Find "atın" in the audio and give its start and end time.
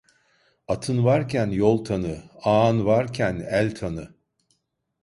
0.67-1.05